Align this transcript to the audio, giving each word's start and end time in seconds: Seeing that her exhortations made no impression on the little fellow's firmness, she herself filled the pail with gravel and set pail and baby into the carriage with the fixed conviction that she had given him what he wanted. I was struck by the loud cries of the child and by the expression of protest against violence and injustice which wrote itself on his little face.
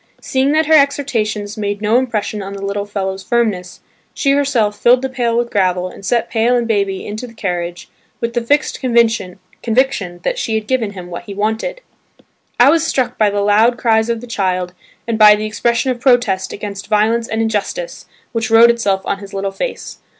Seeing 0.19 0.51
that 0.53 0.65
her 0.65 0.73
exhortations 0.73 1.57
made 1.59 1.79
no 1.79 1.99
impression 1.99 2.41
on 2.41 2.53
the 2.53 2.65
little 2.65 2.87
fellow's 2.87 3.21
firmness, 3.21 3.81
she 4.15 4.31
herself 4.31 4.75
filled 4.79 5.03
the 5.03 5.09
pail 5.09 5.37
with 5.37 5.51
gravel 5.51 5.89
and 5.89 6.03
set 6.03 6.27
pail 6.27 6.55
and 6.55 6.67
baby 6.67 7.05
into 7.05 7.27
the 7.27 7.35
carriage 7.35 7.87
with 8.19 8.33
the 8.33 8.41
fixed 8.41 8.79
conviction 8.79 9.37
that 10.23 10.39
she 10.39 10.55
had 10.55 10.65
given 10.65 10.93
him 10.93 11.11
what 11.11 11.25
he 11.25 11.35
wanted. 11.35 11.81
I 12.59 12.71
was 12.71 12.81
struck 12.83 13.19
by 13.19 13.29
the 13.29 13.41
loud 13.41 13.77
cries 13.77 14.09
of 14.09 14.21
the 14.21 14.25
child 14.25 14.73
and 15.07 15.19
by 15.19 15.35
the 15.35 15.45
expression 15.45 15.91
of 15.91 16.01
protest 16.01 16.51
against 16.51 16.87
violence 16.87 17.27
and 17.27 17.39
injustice 17.39 18.07
which 18.31 18.49
wrote 18.49 18.71
itself 18.71 19.01
on 19.05 19.19
his 19.19 19.35
little 19.35 19.51
face. 19.51 19.99